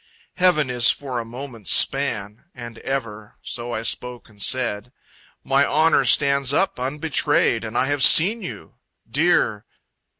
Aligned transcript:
Heaven 0.37 0.71
is 0.71 0.89
for 0.89 1.19
a 1.19 1.25
moment's 1.25 1.69
span. 1.71 2.45
And 2.55 2.79
ever. 2.79 3.37
So 3.43 3.71
I 3.71 3.83
spoke 3.83 4.29
and 4.29 4.41
said, 4.41 4.91
"My 5.43 5.63
honor 5.63 6.05
stands 6.05 6.51
up 6.53 6.79
unbetrayed, 6.79 7.63
And 7.63 7.77
I 7.77 7.85
have 7.85 8.01
seen 8.01 8.41
you. 8.41 8.77
Dear..." 9.07 9.63